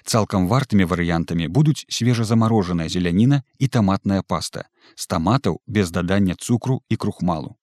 Цалкам 0.05 0.47
вартымі 0.47 0.87
варыянтамі 0.87 1.49
будуць 1.49 1.85
свежазамарожаная 1.89 2.89
зеляніна 2.89 3.43
і 3.59 3.69
таматная 3.69 4.23
паста 4.23 4.69
з 4.95 5.07
таматаў 5.07 5.59
без 5.67 5.91
дадання 5.91 6.39
цукру 6.39 6.83
і 6.89 6.97
крухмалу. 6.97 7.57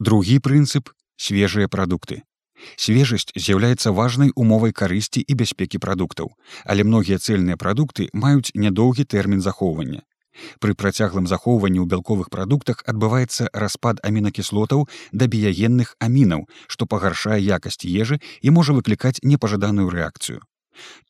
Другі 0.00 0.38
прынцып 0.42 0.90
свежыя 1.16 1.68
прадукты 1.68 2.22
Свежасць 2.76 3.32
з'яўляецца 3.36 3.92
важнай 3.96 4.32
умовай 4.36 4.72
карысці 4.72 5.20
і 5.20 5.34
бяспекі 5.34 5.78
прадуктаў, 5.78 6.32
але 6.64 6.84
многія 6.84 7.18
цэльныя 7.18 7.56
прадукты 7.56 8.08
маюць 8.12 8.54
нядоўгі 8.54 9.04
тэрмін 9.04 9.40
захоўвання. 9.40 10.02
Пры 10.64 10.74
працяглым 10.74 11.26
захоўванні 11.28 11.80
ў 11.80 11.86
бялковых 11.92 12.30
прадуктах 12.32 12.80
адбываецца 12.88 13.48
распад 13.52 14.00
амінакіслотаў 14.08 14.88
да 15.12 15.28
біягенных 15.34 15.96
амінаў, 16.00 16.48
што 16.66 16.88
пагаршае 16.88 17.40
якасць 17.40 17.84
ежы 17.84 18.20
і 18.40 18.54
можа 18.56 18.72
выклікаць 18.72 19.20
непажаданую 19.22 19.90
рэакцыю. 19.92 20.40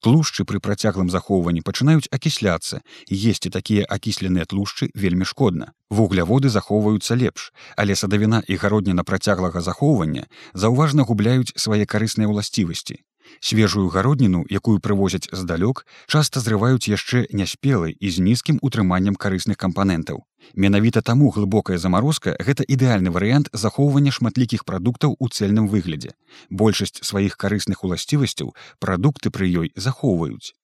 Тлушчы 0.00 0.44
пры 0.44 0.58
працяглым 0.60 1.10
захоўванні 1.10 1.62
пачынаюць 1.62 2.10
акісляцца, 2.10 2.82
есці 3.08 3.50
такія 3.50 3.86
акісленыя 3.88 4.44
тлушчы 4.44 4.90
вельмі 4.94 5.24
шкодна. 5.24 5.72
Вугляводы 5.90 6.48
захоўваюцца 6.48 7.14
лепш, 7.14 7.52
але 7.76 7.96
садавіна 7.96 8.42
і 8.48 8.56
гародніна 8.56 9.04
працяглага 9.04 9.60
захоўвання 9.60 10.26
заўважна 10.54 11.06
губляюць 11.06 11.54
свае 11.56 11.86
карысныя 11.86 12.28
ўласцівасці. 12.28 13.02
Свежую 13.40 13.88
гародніну, 13.88 14.44
якую 14.50 14.78
прывозяць 14.80 15.28
здалёк, 15.32 15.86
часта 16.06 16.40
зрываюць 16.40 16.88
яшчэ 16.88 17.26
няспелай 17.32 17.96
і 17.98 18.10
з 18.10 18.22
нізкім 18.22 18.58
утрыманнем 18.62 19.14
карысных 19.14 19.56
кампанентаў. 19.56 20.22
Менавіта 20.54 21.02
таму 21.02 21.30
глыбокая 21.30 21.78
замарозка 21.78 22.34
гэта 22.38 22.66
ідэальны 22.66 23.10
варыянт 23.10 23.48
захоўвання 23.52 24.10
шматлікіх 24.10 24.64
прадуктаў 24.64 25.16
у 25.18 25.28
цельным 25.28 25.68
выглядзе. 25.68 26.14
Большасць 26.50 27.02
сваіх 27.02 27.36
карысных 27.36 27.84
уласцівасцяў 27.84 28.54
прадукты 28.78 29.30
пры 29.30 29.46
ёй 29.46 29.72
захоўваюць. 29.76 30.54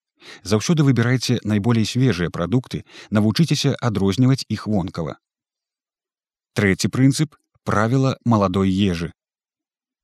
Заўсёды 0.43 0.83
выбірайце 0.83 1.39
найболей 1.45 1.87
свежыя 1.87 2.31
прадукты, 2.31 2.85
навучыцеся 3.11 3.75
адрозніваць 3.81 4.45
іх 4.49 4.67
вонкава. 4.67 5.19
Трэці 6.59 6.91
прынцып 6.91 7.39
правіла 7.63 8.19
маладой 8.25 8.71
ежы. 8.71 9.13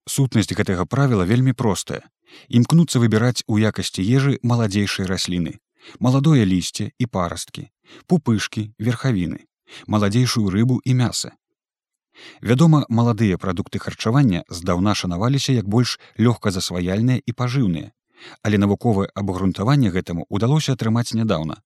Сутнасць 0.06 0.54
гэтага 0.54 0.87
правіла 0.87 1.25
вельмі 1.25 1.52
простая 1.52 2.04
імкнуцца 2.48 3.02
выбіраць 3.04 3.44
у 3.46 3.58
якасці 3.70 4.04
ежы 4.18 4.38
маладзейшай 4.42 5.06
расліны 5.10 5.54
маладое 6.00 6.44
лісце 6.48 6.90
і 6.98 7.06
парасткі 7.06 7.68
пупышкі 8.10 8.66
верхавіны 8.78 9.40
маладзейшую 9.86 10.46
рыбу 10.54 10.80
і 10.84 10.94
мяса 11.00 11.32
вядома 12.40 12.84
маладыя 12.88 13.38
прадукты 13.38 13.78
харчавання 13.78 14.44
здаўна 14.48 14.94
шанаваліся 14.94 15.52
як 15.52 15.68
больш 15.68 15.98
лёгка 16.18 16.50
засваяльныя 16.50 17.18
і 17.18 17.32
пажыўныя. 17.32 17.90
Але 18.42 18.58
навуковае 18.58 19.08
абгрунтаванне 19.14 19.90
гэтаму 19.90 20.26
удалося 20.28 20.78
атрымаць 20.78 21.18
нядаўна. 21.18 21.58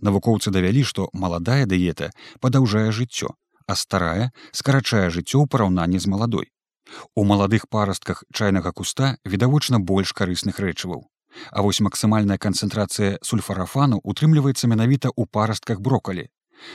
Навукоўцы 0.00 0.50
давялі 0.50 0.82
што 0.88 1.08
маладая 1.12 1.66
дыета 1.66 2.10
падаўжае 2.40 2.88
жыццё 2.92 3.36
а 3.66 3.74
старая 3.74 4.32
скарачае 4.52 5.08
жыццё 5.08 5.40
ў 5.40 5.46
параўнанні 5.48 5.98
з 6.02 6.10
маладой 6.12 6.46
У 7.14 7.24
маладых 7.24 7.68
парастках 7.68 8.24
чайнага 8.32 8.72
куста 8.72 9.16
відавочна 9.24 9.78
больш 9.78 10.12
карысных 10.12 10.58
рэчываў. 10.64 11.06
А 11.50 11.62
вось 11.62 11.80
максімальная 11.80 12.38
канцэнтрацыя 12.38 13.18
сульфарафану 13.22 14.00
утрымліваецца 14.02 14.68
менавіта 14.68 15.08
ў 15.08 15.24
парастках 15.30 15.80
брокалі. 15.80 16.28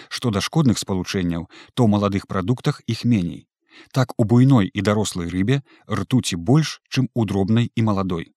Што 0.09 0.31
да 0.31 0.41
шкодных 0.41 0.79
спалучэнняў, 0.79 1.47
то 1.73 1.83
ў 1.83 1.87
маладых 1.87 2.27
прадуктах 2.27 2.81
іх 2.87 3.05
меней. 3.05 3.45
Так 3.91 4.13
у 4.17 4.23
буйной 4.23 4.71
і 4.73 4.81
дарослай 4.81 5.29
рыбе 5.29 5.61
ртуці 5.89 6.35
больш, 6.35 6.81
чым 6.89 7.09
у 7.13 7.25
дробнай 7.25 7.71
і 7.75 7.81
маладой. 7.81 8.33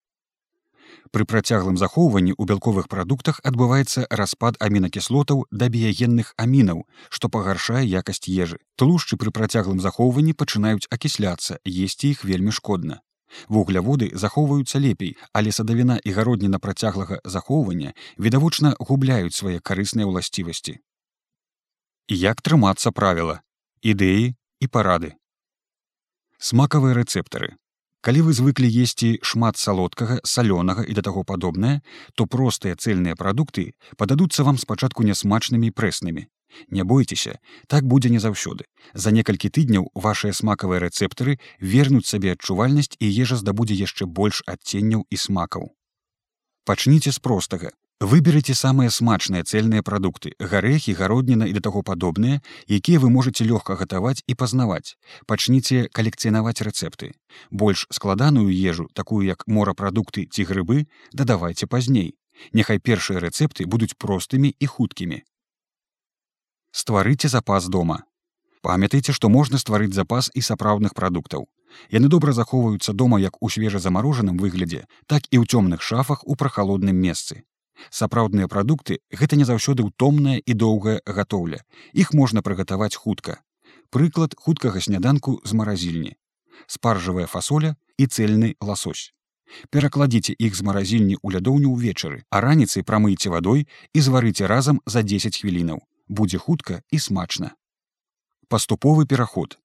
Пры 1.11 1.27
працяглым 1.27 1.77
захоўванні 1.81 2.33
ў 2.33 2.47
бялковых 2.47 2.87
прадуктах 2.93 3.41
адбываецца 3.51 4.07
распад 4.21 4.59
амінакіслотаў 4.63 5.45
да 5.51 5.69
біягенных 5.75 6.35
амінаў, 6.39 6.87
што 7.09 7.29
пагаршае 7.29 7.83
якасць 7.83 8.31
ежы. 8.31 8.59
Тлушчы 8.77 9.19
пры 9.19 9.35
працяглым 9.35 9.81
захоўванні 9.81 10.35
пачынаюць 10.35 10.87
акісляцца, 10.91 11.59
есці 11.67 12.11
іх 12.15 12.25
вельмі 12.25 12.55
шкодна. 12.55 13.01
Вугляводы 13.49 14.11
захоўваюцца 14.15 14.79
лепей, 14.79 15.17
але 15.33 15.53
садавіна 15.53 15.99
і 16.05 16.15
гародніна 16.15 16.59
працяглага 16.59 17.21
захоўвання 17.25 17.95
відавочна 18.19 18.75
губляюць 18.79 19.35
свае 19.35 19.59
карысныя 19.61 20.07
ўласцівасці. 20.11 20.79
Як 22.11 22.43
трымацца 22.43 22.91
правіла, 22.91 23.41
ідэі 23.83 24.35
і 24.35 24.67
парады. 24.67 25.15
Смакавыя 26.39 26.99
рэцэптары 26.99 27.55
Калі 28.01 28.21
вы 28.25 28.33
звыклі 28.33 28.69
есці 28.83 29.09
шмат 29.21 29.61
салодкага 29.61 30.21
салёнага 30.25 30.85
і 30.89 30.97
да 30.97 31.03
таго 31.05 31.25
падобнае, 31.25 31.81
то 32.17 32.25
простыя 32.25 32.77
цельныя 32.77 33.17
прадукты 33.17 33.73
пададуцца 34.01 34.45
вам 34.45 34.57
спачатку 34.57 35.05
нясмачнымі 35.05 35.69
прэснымі. 35.71 36.25
Не 36.69 36.83
бойцеся, 36.83 37.39
так 37.69 37.85
будзе 37.85 38.11
не 38.11 38.19
заўсёды. 38.19 38.65
За 38.95 39.13
некалькі 39.13 39.53
тыдняў 39.53 39.93
вашыя 39.95 40.33
смакавыя 40.33 40.81
рэцэптары 40.87 41.37
вернуць 41.61 42.09
сабе 42.09 42.33
адчувальнасць 42.33 42.97
і 42.99 43.07
ежа 43.07 43.37
здабудзе 43.37 43.77
яшчэ 43.77 44.09
больш 44.09 44.43
адценняў 44.47 45.05
і 45.11 45.17
смакаў. 45.17 45.71
Пачніце 46.65 47.13
з 47.13 47.21
простага 47.21 47.71
Выберыце 48.01 48.55
самыя 48.57 48.89
смачныя 48.89 49.45
цельныя 49.45 49.83
прадукты, 49.85 50.31
гарэхі, 50.41 50.97
гародніна 50.97 51.45
і 51.45 51.53
да 51.53 51.61
таго 51.61 51.83
падобныя, 51.85 52.41
якія 52.65 52.97
вы 52.97 53.11
можете 53.13 53.45
лёгка 53.45 53.77
гатаваць 53.77 54.25
і 54.27 54.37
пазнаваць. 54.41 54.97
Пачніце 55.29 55.85
калекцыянаваць 55.93 56.65
рэцэпты. 56.65 57.13
Больш 57.51 57.85
складаную 57.93 58.49
ежу, 58.49 58.89
такую 58.95 59.29
як 59.29 59.45
морапрадукты 59.47 60.25
ці 60.25 60.49
грыбы, 60.49 60.89
дадавайце 61.13 61.69
пазней. 61.69 62.17
Няхай 62.57 62.81
першыя 62.81 63.21
рэцэпты 63.21 63.69
будуць 63.69 63.93
простымі 64.01 64.49
і 64.49 64.67
хуткімі. 64.67 65.21
Стварыце 66.73 67.29
запас 67.29 67.69
дома. 67.69 68.09
Памятайце, 68.65 69.13
што 69.13 69.29
можна 69.29 69.61
стварыць 69.61 69.93
запас 69.93 70.33
і 70.33 70.41
сапраўдных 70.41 70.97
прадуктаў. 70.97 71.53
Яны 71.93 72.09
добра 72.09 72.33
захоўваюцца 72.33 72.97
дома 72.97 73.21
як 73.21 73.37
у 73.45 73.53
свежазамарожаным 73.53 74.41
выглядзе, 74.41 74.89
так 75.05 75.29
і 75.29 75.37
ў 75.37 75.45
цёмных 75.45 75.85
шафах 75.85 76.25
у 76.25 76.33
прахалодным 76.33 76.97
месцы. 76.97 77.45
Сапраўдныя 77.89 78.49
прадукты 78.49 79.01
гэта 79.11 79.37
не 79.41 79.45
заўсёды 79.49 79.87
ўтомная 79.87 80.39
і 80.45 80.53
доўгая 80.53 81.01
гатоўля. 81.07 81.65
Іх 81.93 82.13
можна 82.13 82.43
прыгатаваць 82.43 82.95
хутка. 82.95 83.41
Прыклад 83.91 84.37
хуткага 84.37 84.81
сняданку 84.81 85.41
з 85.45 85.53
маразільні. 85.53 86.13
Спаржавая 86.67 87.27
фасоля 87.27 87.77
і 87.97 88.07
цельны 88.07 88.55
ласось. 88.61 89.13
Перакладзіце 89.71 90.35
іх 90.39 90.55
з 90.55 90.63
маразільні 90.63 91.17
ў 91.19 91.37
лядоўню 91.37 91.73
ўвечары, 91.75 92.23
а 92.31 92.41
раніцай 92.45 92.87
прамыйце 92.87 93.33
вадой 93.33 93.67
і 93.95 93.99
зварыце 94.01 94.47
разам 94.47 94.81
за 94.87 95.03
10 95.03 95.41
хвілінаў. 95.41 95.83
Будзе 96.09 96.39
хутка 96.39 96.83
і 96.91 96.99
смачна. 96.99 97.55
Паступовы 98.49 99.07
пераход. 99.07 99.59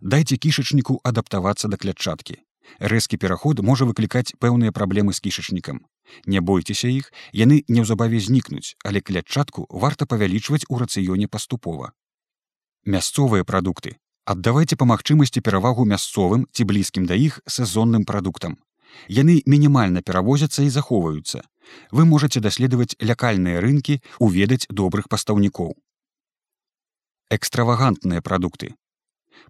Дайце 0.00 0.36
кішачніку 0.36 1.00
адаптавацца 1.02 1.68
да 1.68 1.76
клятчаткі. 1.76 2.42
Рэзкі 2.78 3.16
пераход 3.16 3.62
можа 3.62 3.86
выклікаць 3.86 4.34
пэўныя 4.42 4.74
праблемы 4.74 5.14
з 5.14 5.22
кішачнікам. 5.26 5.86
Не 6.26 6.40
бойцеся 6.40 6.88
іх, 6.88 7.12
яны 7.32 7.62
неўзабаве 7.68 8.20
знікнуць, 8.20 8.76
але 8.84 9.00
клятчатку 9.00 9.66
варта 9.70 10.06
павялічваць 10.06 10.66
у 10.68 10.78
рацыёне 10.78 11.28
паступова. 11.28 11.92
Мясцовыя 12.84 13.44
прадукты. 13.44 13.96
Аддавайце 14.26 14.76
па 14.76 14.86
магчымасці 14.90 15.40
перавагу 15.46 15.84
мясцовым 15.84 16.46
ці 16.52 16.64
блізкім 16.70 17.06
да 17.06 17.14
іх 17.14 17.40
сезонным 17.46 18.04
прадуктам. 18.04 18.58
Яны 19.08 19.42
мінімальна 19.46 20.02
перавозяцца 20.02 20.62
і 20.62 20.70
захоўваюцца. 20.70 21.42
Вы 21.90 22.06
можаце 22.06 22.40
даследаваць 22.40 22.96
лякальныя 23.02 23.60
рынкі, 23.60 24.00
уведаць 24.18 24.66
добрых 24.70 25.08
пастаўнікоў. 25.08 25.74
Экстравагантныя 27.30 28.22
прадукты. 28.22 28.74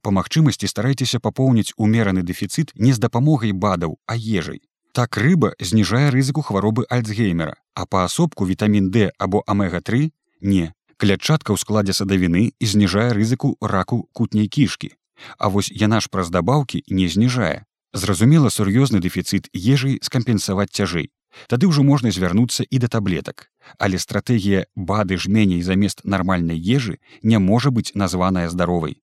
Па 0.03 0.11
магчымасці 0.11 0.69
старайцеся 0.69 1.21
папоўніць 1.21 1.77
умераны 1.77 2.23
дэфіцыт 2.23 2.73
не 2.75 2.93
з 2.97 3.03
дапамогай 3.05 3.53
бадаў, 3.53 3.99
а 4.07 4.17
ежай. 4.17 4.61
Так 4.97 5.19
рыба 5.21 5.53
зніжае 5.61 6.09
рызыку 6.09 6.41
хваробы 6.41 6.87
альцгеймера, 6.89 7.61
а 7.75 7.85
паасобку 7.85 8.47
вітамін 8.49 8.89
D 8.91 9.11
або 9.19 9.43
амега-3 9.47 10.09
не. 10.41 10.73
Клятчатка 10.97 11.53
ў 11.53 11.61
складзе 11.61 11.93
садавіны 11.93 12.57
і 12.57 12.65
зніжае 12.65 13.13
рызыку 13.13 13.61
раку 13.61 14.09
кутняй 14.17 14.49
кішкі. 14.49 14.97
А 15.37 15.53
вось 15.53 15.69
яна 15.69 16.01
ж 16.01 16.09
праз 16.09 16.33
дабаўкі 16.33 16.81
не 16.89 17.13
зніжае. 17.13 17.69
Зразумела, 17.93 18.49
сур'ёзны 18.49 19.05
дэфіцыт 19.05 19.53
ежай 19.53 20.01
скампенсаваць 20.01 20.73
цяжэй. 20.73 21.13
Тады 21.45 21.69
ўжо 21.69 21.85
можна 21.85 22.09
звярнуцца 22.09 22.65
і 22.65 22.81
да 22.81 22.89
таблетак. 22.89 23.53
Але 23.77 24.01
стратэгія 24.01 24.65
бады 24.73 25.21
жменей 25.21 25.61
замест 25.61 26.01
нармальнай 26.09 26.57
ежы 26.57 26.97
не 27.21 27.37
можа 27.37 27.69
быць 27.69 27.93
названая 27.93 28.49
здаровай. 28.49 28.97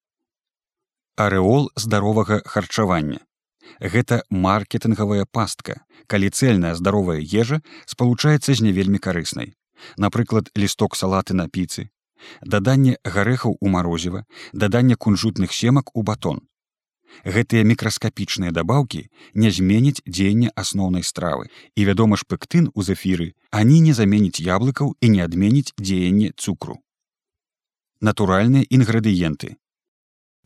Арэол 1.21 1.69
здаровага 1.77 2.41
харчавання. 2.49 3.21
Гэта 3.79 4.23
маркетынгавая 4.29 5.25
пастка, 5.25 5.83
калі 6.07 6.29
цельная 6.29 6.75
здаровая 6.75 7.19
ежа 7.19 7.61
спалучаецца 7.85 8.53
з 8.53 8.59
не 8.61 8.71
вельмі 8.71 8.99
карыснай. 8.99 9.53
Напрыклад, 9.97 10.49
лісток 10.55 10.95
салаты 10.95 11.33
на 11.33 11.49
піцы, 11.49 11.89
даданне 12.41 12.97
гарэхаў 13.03 13.57
у 13.59 13.67
марозіва, 13.67 14.25
даданне 14.53 14.95
кунжутных 14.95 15.53
семак 15.53 15.95
у 15.95 16.03
батон. 16.03 16.41
Гэтыя 17.23 17.63
мікраскапічныя 17.63 18.51
дабаўкі 18.51 19.07
не 19.37 19.49
зменяць 19.53 20.01
дзеянне 20.05 20.49
асноўнай 20.55 21.03
стравы. 21.05 21.49
І 21.75 21.85
вядома 21.85 22.17
ж 22.17 22.25
пектын 22.27 22.71
у 22.73 22.83
зефіры, 22.83 23.33
ані 23.51 23.79
не 23.85 23.93
заменіць 23.93 24.41
яблыкаў 24.41 24.95
і 24.99 25.09
не 25.13 25.21
адменіць 25.21 25.73
дзеянне 25.77 26.33
цукру. 26.37 26.81
Натуральныя 28.01 28.65
інгрэдыенты. 28.67 29.55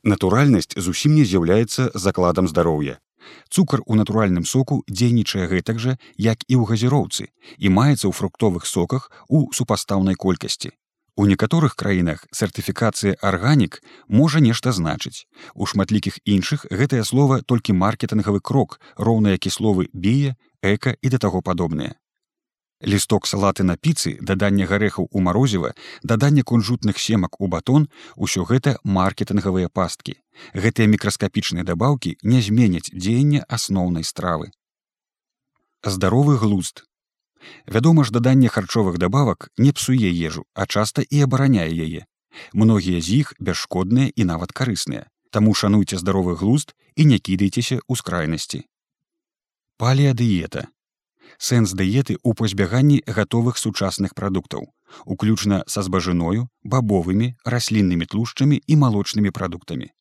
Натуральнасць 0.04 0.76
зусім 0.76 1.16
не 1.16 1.26
з'яўляецца 1.26 1.92
закладам 1.96 2.48
здароўя. 2.48 3.00
Цукар 3.50 3.82
у 3.86 3.96
натуральным 3.96 4.46
соку 4.46 4.84
дзейнічае 4.88 5.48
гэтак 5.52 5.80
жа, 5.80 5.98
як 6.18 6.44
і 6.48 6.56
ў 6.58 6.64
газіроўцы 6.72 7.30
і 7.58 7.68
маецца 7.70 8.08
ў 8.08 8.14
фруктовых 8.14 8.66
соках 8.66 9.12
у 9.28 9.48
супастаўнай 9.54 10.16
колькасці. 10.16 10.72
У 11.18 11.26
некаторых 11.26 11.74
краінах 11.76 12.28
сертыфікацыя 12.30 13.18
арганік 13.26 13.82
можа 14.08 14.40
нешта 14.40 14.70
значыць. 14.70 15.26
У 15.56 15.66
шматлікіх 15.66 16.20
іншых 16.26 16.68
гэтае 16.70 17.02
слова 17.04 17.42
толькі 17.42 17.74
маркетынгавы 17.74 18.40
крок, 18.40 18.78
роўныя 18.98 19.42
кісловы 19.42 19.90
бія, 19.94 20.38
эка 20.62 20.94
і 21.02 21.10
да 21.10 21.18
таго 21.18 21.42
падобныя. 21.42 21.98
Лісток 22.82 23.26
салаты 23.26 23.64
на 23.64 23.74
піцы, 23.76 24.18
даданне 24.22 24.66
гарэхаў 24.70 25.10
у 25.10 25.20
марозіва, 25.20 25.74
даданне 26.04 26.44
кунжутных 26.44 27.00
семак 27.00 27.42
у 27.42 27.48
батон, 27.48 27.90
усё 28.16 28.46
гэта 28.46 28.78
маркетынгавыя 28.84 29.70
пасткі. 29.70 30.22
Гэтыя 30.54 30.86
мікраскапічныя 30.86 31.66
дабаўкі 31.66 32.18
не 32.22 32.42
зменяць 32.42 32.94
дзеяння 32.94 33.42
асноўнай 33.50 34.04
стравы. 34.04 34.52
Здаровы 35.84 36.38
глузд 36.38 36.86
Вядома 37.66 38.04
ж 38.04 38.12
даданне 38.12 38.48
харчовых 38.48 38.98
дабавак 38.98 39.50
не 39.58 39.72
псуе 39.72 40.14
ежу, 40.14 40.46
а 40.54 40.68
часта 40.68 41.02
і 41.02 41.22
абараняе 41.22 41.70
яе. 41.74 42.06
Многія 42.54 43.02
з 43.02 43.26
іх 43.26 43.34
бясшкодныя 43.40 44.14
і 44.14 44.24
нават 44.24 44.54
карысныя. 44.54 45.10
Таму 45.32 45.54
шануйце 45.54 45.98
здаровы 45.98 46.36
глузд 46.36 46.76
і 46.96 47.06
не 47.06 47.18
кідайцеся 47.18 47.82
ў 47.82 47.94
скрайнасці. 47.98 48.66
Палеадыета. 49.78 50.70
Сэнс 51.38 51.76
дыеты 51.76 52.16
ў 52.16 52.34
пазбяганні 52.34 53.04
гатовых 53.06 53.60
сучасных 53.60 54.16
прадуктаў, 54.16 54.72
уключна 55.06 55.64
са 55.68 55.84
збажыною, 55.84 56.48
бабовымі, 56.64 57.36
расліннымі 57.46 58.08
тлушчамі 58.08 58.58
і 58.58 58.74
малочнымі 58.76 59.32
прадуктамі. 59.36 59.92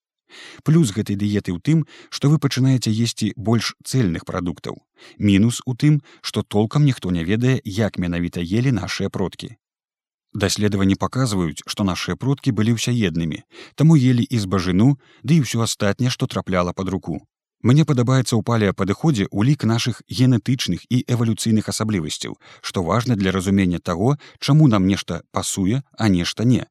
Плюс 0.62 0.90
гэтай 0.94 1.16
дыеты 1.16 1.54
ў 1.54 1.60
тым, 1.62 1.84
што 2.10 2.30
вы 2.30 2.38
пачынаеце 2.42 2.90
есці 2.90 3.32
больш 3.36 3.74
цельных 3.84 4.24
прадуктаў. 4.24 4.82
Мінус 5.18 5.62
у 5.66 5.74
тым, 5.74 6.02
што 6.20 6.42
толкам 6.42 6.84
ніхто 6.84 7.10
не 7.10 7.22
ведае, 7.24 7.60
як 7.64 7.98
менавіта 7.98 8.40
елі 8.40 8.72
нашыя 8.72 9.10
продкі. 9.10 9.54
Даследаванні 10.34 10.96
паказваюць, 11.00 11.64
што 11.66 11.84
нашыя 11.84 12.16
продкі 12.16 12.52
былі 12.52 12.76
ўсяеднымі, 12.76 13.44
таму 13.74 13.96
елі 13.96 14.26
і 14.26 14.36
збажыну, 14.42 14.98
ды 15.22 15.40
і 15.40 15.46
ўсё 15.46 15.64
астатняе, 15.64 16.10
што 16.12 16.26
трапляла 16.26 16.76
пад 16.76 16.92
руку. 16.92 17.22
Мне 17.66 17.82
падабаецца 17.90 18.30
ў 18.38 18.46
палеападыходзе 18.46 19.26
ўлік 19.34 19.66
нашых 19.66 19.98
генетычных 20.06 20.86
і 20.86 21.02
эвалюцыйных 21.14 21.66
асаблівасцяў, 21.72 22.38
што 22.62 22.86
важна 22.86 23.18
для 23.18 23.34
разумення 23.34 23.82
таго, 23.82 24.14
чаму 24.38 24.70
нам 24.70 24.86
нешта 24.86 25.22
пасуе, 25.34 25.82
а 25.98 26.06
нешта 26.06 26.46
не 26.46 26.62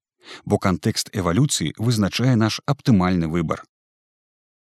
бо 0.46 0.58
кантэкст 0.58 1.12
эвалюцыі 1.14 1.74
вызначае 1.78 2.36
наш 2.36 2.62
аптымальны 2.66 3.28
выбар. 3.28 3.64